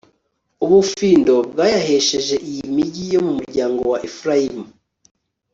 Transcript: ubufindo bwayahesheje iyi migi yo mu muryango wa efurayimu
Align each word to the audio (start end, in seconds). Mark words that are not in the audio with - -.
ubufindo 0.65 1.35
bwayahesheje 1.51 2.35
iyi 2.49 2.63
migi 2.75 3.05
yo 3.13 3.21
mu 3.25 3.31
muryango 3.37 3.81
wa 3.91 3.99
efurayimu 4.07 4.65